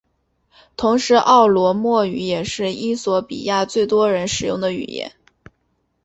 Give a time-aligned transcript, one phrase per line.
[0.75, 5.11] 同时奥罗莫语也是衣索比亚最多人使用的语言。